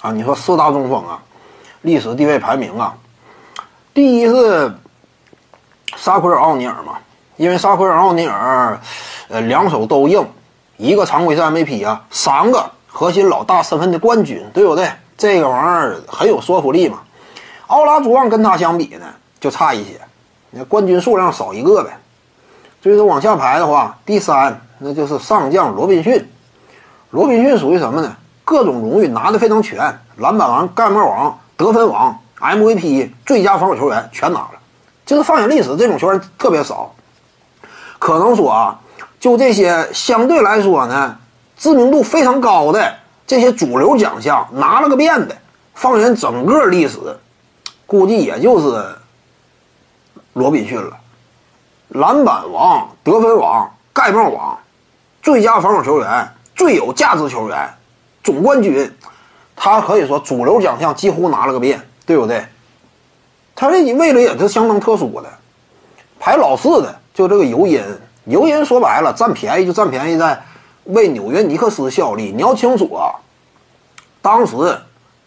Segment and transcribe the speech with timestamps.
[0.00, 1.20] 啊，你说四大中锋啊，
[1.82, 2.94] 历史地位排名啊，
[3.92, 4.72] 第一是
[5.96, 6.98] 沙奎尔奥尼尔嘛，
[7.36, 8.78] 因为沙奎尔奥尼尔，
[9.28, 10.24] 呃，两手都硬，
[10.76, 14.88] 一个常规赛 MVP 啊，三个核心老大身份的冠军，对不对？
[15.16, 17.00] 这个玩意儿很有说服力嘛。
[17.66, 19.06] 奥拉朱旺跟他相比呢，
[19.40, 20.00] 就差一些，
[20.50, 21.98] 那冠军数量少一个呗。
[22.80, 26.24] 所以说往下排的话，第三那就是上将罗宾逊。
[27.10, 28.16] 罗宾逊属于什么呢？
[28.48, 29.76] 各种荣誉拿的非常全，
[30.16, 34.52] 篮板王、盖帽王、得分王、MVP、最佳防守球员全拿了。
[35.04, 36.90] 就是放眼历史，这种球员特别少。
[37.98, 38.80] 可能说啊，
[39.20, 41.18] 就这些相对来说呢，
[41.58, 42.90] 知名度非常高的
[43.26, 45.36] 这些主流奖项拿了个遍的，
[45.74, 46.98] 放眼整个历史，
[47.84, 48.96] 估计也就是
[50.32, 50.96] 罗宾逊了。
[51.88, 54.58] 篮板王、得分王、盖帽王、
[55.20, 57.74] 最佳防守球员、最有价值球员、
[58.28, 58.92] 总冠军，
[59.56, 62.44] 他可以说主流奖项几乎拿了个遍，对不对？
[63.54, 65.28] 他这位置也是相当特殊的。
[66.20, 67.82] 排老四的就这个尤因，
[68.26, 70.38] 尤因说白了占便宜就占便宜在
[70.84, 72.30] 为纽约尼克斯效力。
[72.36, 73.16] 你要清楚啊，
[74.20, 74.54] 当时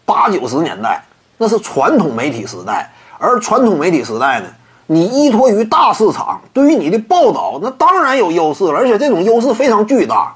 [0.04, 1.02] 八九十年代
[1.38, 4.46] 那是传统媒体时代，而传统媒体时代呢。
[4.86, 10.34] 你依托于大市场，对于你的报道，那当然有优势了，而且这种优势非常巨大。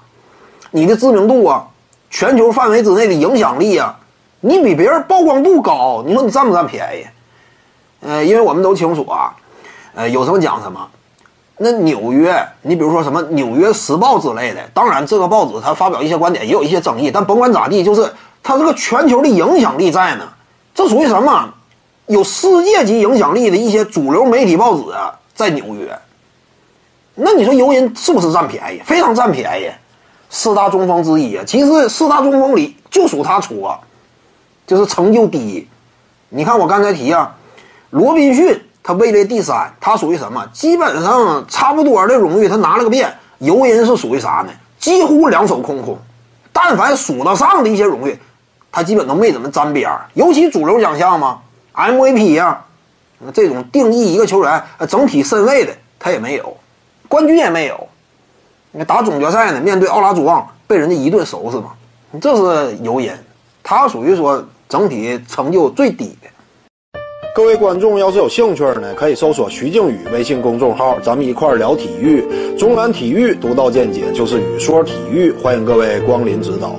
[0.71, 1.67] 你的知名度啊，
[2.11, 3.97] 全球范围之内的影响力啊，
[4.41, 7.07] 你比别人曝光度高，你说你占不占便宜？
[8.07, 9.35] 呃，因为我们都清楚啊，
[9.95, 10.89] 呃，有什么讲什么。
[11.59, 20.29] 那纽约，你比如说什么《纽约时报》之类的，当然这个报纸它发表一些观点也有一些争议，但甭管咋地，就是它这个全球的影响力在呢。
[20.75, 21.49] 这属于什么？
[22.09, 25.99] 有世界级影响力的一些主流媒体报纸啊，在纽约。
[27.15, 28.83] 那你说尤因是不是占便宜？
[28.85, 29.71] 非常占便宜，
[30.31, 31.45] 四大中锋之一啊。
[31.47, 33.69] 其实四大中锋里就属他出，
[34.67, 35.67] 就是成就第一。
[36.29, 37.35] 你看我刚才提啊，
[37.91, 40.47] 罗宾逊他位列第三，他属于什么？
[40.53, 43.15] 基本上差不多的荣誉他拿了个遍。
[43.39, 44.53] 尤因是属于啥呢？
[44.79, 45.99] 几乎两手空空。
[46.53, 48.19] 但凡数得上的一些荣誉，
[48.73, 50.07] 他基本都没怎么沾边儿。
[50.15, 51.41] 尤其主流奖项嘛。
[51.75, 52.65] MVP 呀，
[53.35, 56.57] 这种定义一个球员整体身位的他也没有，
[57.09, 57.89] 冠军也没有。
[58.73, 61.73] 你打总决赛呢，面对奥拉朱旺被人家一顿收拾嘛，
[62.21, 63.11] 这是尤因，
[63.63, 66.29] 他属于说整体成就最低的。
[67.35, 72.25] 各位观众要是有兴趣呢，可以搜索徐静宇微信公众号，咱们一块聊体育。
[72.57, 76.75] 中南体育独到见解就是语说体育，欢迎各位光临指导。